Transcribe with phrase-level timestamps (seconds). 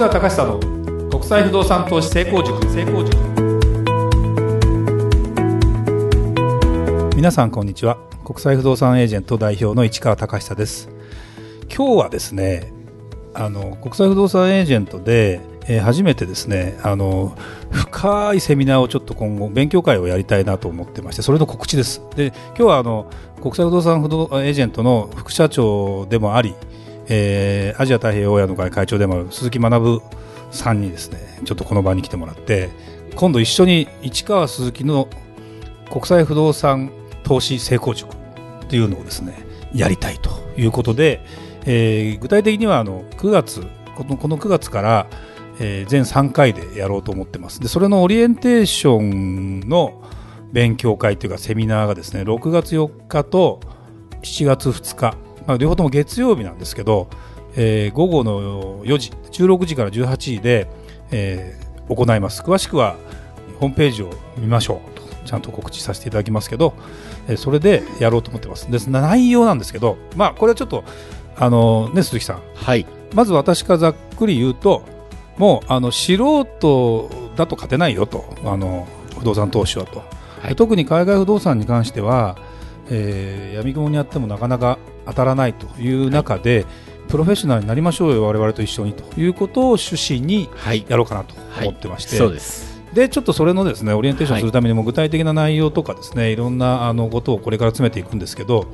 [0.00, 2.58] 川隆久の国際不動産投資成功塾。
[2.70, 3.14] 成功塾
[7.14, 7.98] 皆さんこんにちは。
[8.24, 10.88] 国際不動産エージェント代表の市川隆久です。
[11.68, 12.72] 今日はですね
[13.34, 17.36] あの国際不動産エージェントで、えー初めてですねあの
[17.70, 22.00] 深いセミナーをちょっと今後勉強会をやりたいなと思ってましてそれの告知です。
[22.16, 23.10] で今日はあの
[23.42, 26.54] 国際不動産不動エージェントの副社長でもあり、
[27.10, 30.00] えーアジア太平洋親の会会長でもある鈴木学
[30.50, 32.70] さんにですねちょっとこの場に来てもらって
[33.16, 35.08] 今度一緒に市川鈴木の
[35.90, 36.90] 国際不動産
[37.24, 38.14] 投資成功塾
[38.68, 41.20] というのをですねやりたいということで、
[41.66, 43.66] えー具体的にはあの9月
[43.96, 45.06] このこの9月から、
[45.58, 47.60] えー全3回でやろうと思ってます。
[47.60, 50.02] でそれのオリエンテーションの
[50.52, 53.60] 勉強会というかセミナーがですね6月4日と
[54.22, 55.16] 7月2日、
[55.58, 57.08] 両方とも月曜日なんですけど、
[57.56, 60.68] えー午後の4時16時から18時で、
[61.10, 62.42] えー行います。
[62.42, 62.96] 詳しくは
[63.58, 66.74] ホームページを見ましょうとちゃんと告知させていただきますけど、
[67.28, 68.70] えーそれでやろうと思ってます。
[68.70, 68.88] です。
[68.88, 70.84] 内容なんですけどまあこれはちょっと
[71.36, 72.42] あのね鈴木さん。
[72.54, 72.86] はい。
[73.14, 74.84] まず私からざっくり言うと
[75.36, 78.86] もうあの素人だと勝てないよとあの
[79.18, 80.04] 不動産投資はと、は
[80.44, 80.48] い。
[80.50, 82.36] で特に海外不動産に関しては、
[82.90, 86.66] えー、闇雲にあってもなかなか当たらないという中で、
[87.08, 90.84] プロフェッショナルになりましょうよ我々と一緒にということを趣旨にはい。
[90.88, 92.70] やろうかなと思ってまして、そうです。
[92.92, 98.66] でちょっとそれのですねオリエンテーションするためにも具体的な内容とかですね、い、ろんなあのことをこれから詰めていくんですけど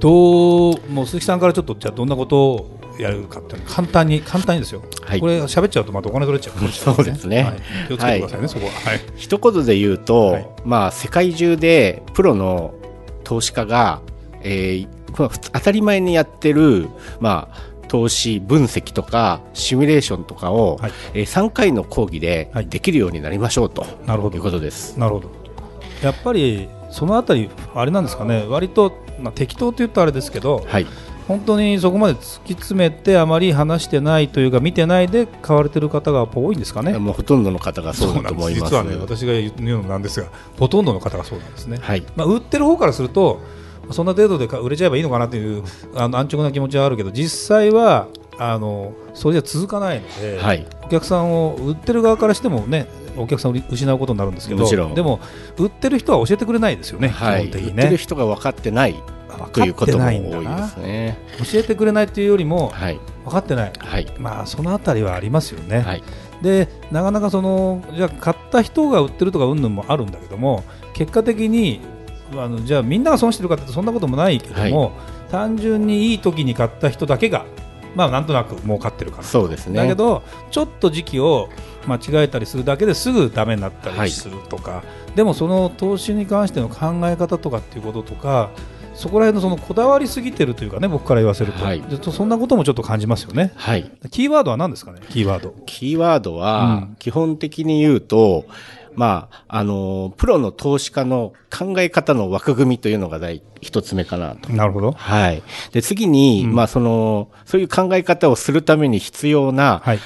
[0.00, 5.20] どうもう鈴木さんからちょっとじゃあどんなことをやるかっていうの簡単に簡単にですよ、はい。
[5.20, 7.42] これ喋っちゃうとまたお金取れちゃうそうですね。
[7.42, 7.56] はい、
[7.88, 8.72] 気をつけてくださいね、そこは。
[8.72, 9.00] はい。
[9.16, 10.48] 一言で言うと、はい。
[10.64, 12.74] まあ、世界中でプロの
[13.26, 14.00] 投資家が、
[14.42, 14.88] えー
[15.18, 16.88] まあふつ当たり前にやってる、
[17.20, 20.92] まあ、投資分析とかシミュレーションとかを、はい。
[21.14, 22.68] えー3回の講義ではい。
[22.68, 24.36] できるようになりましょうと、なるほど。
[24.36, 24.96] いうことです。
[24.98, 25.30] なるほど。
[26.02, 28.46] やっぱりそのあたりあれなんですかね。
[28.48, 30.86] 割と、まあ、適当と言うとあれですけどはい、
[31.28, 36.96] 本当にそこまで突き詰めてあまり話してないというか見てないで買われてる方がやっぱ多いんですかね。
[36.98, 38.72] もうほとんどの方がそうだと思います。
[38.72, 40.28] 実はね私が言うのもなんですが
[40.58, 43.40] ほとんどの方がそうなんですね、はい、まあ、売ってる方からすると
[43.90, 45.64] そんな程度でか売れちゃえばいいのかなという
[45.94, 48.08] あの安直な気持ちはあるけど実際は
[48.38, 54.94] あのそれじゃ続かないので、はい、お客さんを売ってる側からしてもねお客さんを失うことになるんですけどもちろん。
[54.94, 55.20] でも
[55.56, 59.15] 売ってる人は教えてくれないですよね、はい、基本的に売ってるね人が分かってない分
[59.52, 61.18] というかってことも多いないんだなですね。
[61.38, 63.72] 教えてくれないというよりもはい、分かってない。
[63.76, 66.02] はい、まあそのあたりはありますよね、はい、
[66.42, 70.64] でなかなかそのじゃあ買った人が売ってるとかうんぬんもあるんだけども
[70.94, 71.80] 結果的に
[72.32, 74.92] あのじゃあみんなが損してるかってそんなこともないけども、
[75.30, 77.46] 単純にいい時に買った人だけが
[77.94, 79.76] まあなんとなく儲かってるからそうですね。
[79.76, 81.48] だけどちょっと時期を
[81.86, 84.06] 間違えたりするだけですぐダメになったはい。
[84.06, 84.82] りするとか、
[85.14, 88.50] でもその投資に関しての考え方とかっていうこととか
[88.96, 91.82] そこら辺のそのこだわりすぎてるというかね僕から言わせると、はい。
[91.82, 93.52] でそんなこともちょっと感じますよね。
[93.54, 93.90] はい。
[94.10, 95.00] キーワードは何ですかね？
[95.10, 95.54] キーワード。
[95.66, 98.46] キーワードうはん、基本的に言うと、
[98.94, 104.50] まあ、あの、プロの投資家の考え方の枠組みというのが第一つ目かなと。
[104.50, 104.92] なるほど。
[104.92, 105.42] はい。
[105.72, 106.54] で、次に、うん。
[106.54, 109.98] まあ、その、そういう考え方をするために必要な、はい。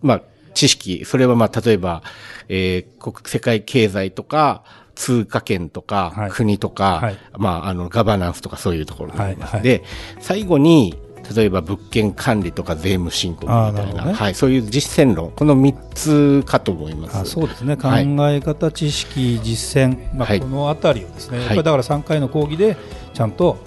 [0.00, 0.22] まあ、
[0.54, 2.04] 知識、それはまあ、例えば、
[2.48, 4.62] えー国、世界経済とか、
[4.96, 6.30] 通貨圏とか、はい。
[6.30, 7.18] 国とか、はい。
[7.38, 9.54] まあ、あの、ガバナンスとかそういうところになります。
[9.54, 9.78] はいはい。
[9.78, 9.84] で、
[10.20, 10.98] 最後に、
[11.34, 14.12] 例えば物件管理とか税務申告みたいな、ね。
[14.12, 17.16] はい、そういう実践論、この3つかと思います。
[17.18, 17.76] あそうですね。
[17.76, 18.36] 考はい。
[18.36, 20.40] え方、知識、実践、まあはい。
[20.40, 21.46] このあたりをですね、はい。
[21.46, 22.76] やっぱりだから3回の講義で
[23.12, 23.58] ちゃんと、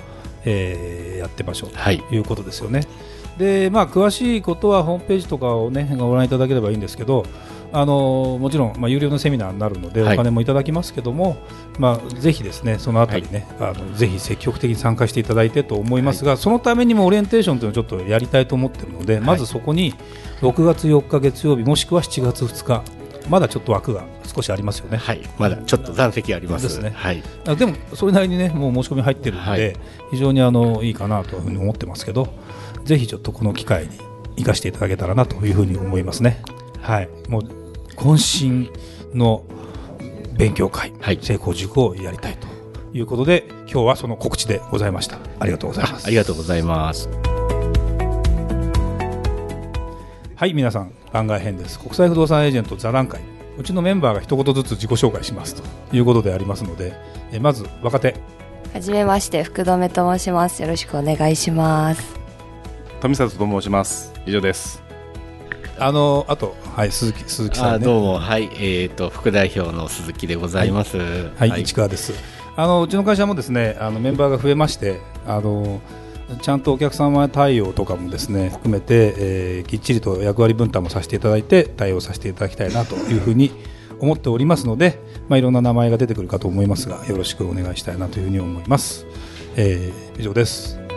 [0.45, 1.99] えーやってみましょうはい。
[1.99, 2.81] ということですよね。
[3.37, 7.25] でまあ、詳しいことはホームページとかを、ね、ご覧いただければいいんですけど、
[7.71, 11.37] あのもちろん、まあ、有料のセミナーになるので、はいお金もいただきますけども、
[11.77, 19.93] まあ、ぜひですねそのあたりね、あのぜひ積極的に参加していただいてと思いますが、そのためにもオリエンテーションというのをちょっとやりたいと思っているので、まずそこに
[20.41, 22.83] 6月4日月曜日もしくは7月2日
[23.29, 24.97] まだちょっと枠が少しありますよね。
[24.97, 25.21] はい。
[25.37, 26.63] まだちょっと残席あります。
[26.63, 27.23] ですねはい。
[27.45, 29.75] あでもそれなりにねもう申し込み入ってるので、はい
[30.11, 32.33] 非常にあのいいかなというふうに思ってますけど
[32.83, 33.89] ぜひちょっとこの機会に
[34.37, 36.41] 生かしていただけたらなというふうに思いますね
[36.81, 37.09] はい。
[37.27, 37.41] もう
[37.95, 39.43] 渾身の
[40.37, 41.19] 勉強会、はい。
[41.21, 42.47] 成功塾をやりたいと
[42.97, 45.17] いうことで今日はその告知でございました。
[45.39, 46.05] ありがとうございます。
[46.05, 47.09] あありがとうございます。
[50.35, 51.79] はい皆さん番外編です。
[51.79, 53.21] 国際不動産エージェント座談会。
[53.57, 55.55] うちのメンバーが一言ずつ自己紹介します。
[55.55, 55.63] と
[55.95, 56.93] いうことでありますので
[57.31, 58.15] えまず若手。
[58.73, 60.61] はじめまして福留と申します。
[60.61, 62.19] よろしくお願いします。
[63.01, 64.13] 富里と申します。
[64.25, 64.88] 以上です
[65.79, 70.97] あのあとはい鈴木鈴木さん、ね、どうもはいえっ、ー、と副代表の鈴木でございます。
[70.97, 72.13] はい、はい、市川です。
[72.55, 75.81] あのうちの会社もですねあのメンバーが増えましてあの
[76.41, 83.51] ちゃんとお客様対応とかもですね含めて、えー、きっちりと役割分担もさせていただいて対応させていただきたいなというふうに
[83.99, 89.05] 思っておりますので、まあ、いろんな名前が出てくるかと思いますがよろしくお願いしたいなというふうに思います。
[89.55, 90.88] えー、以上です。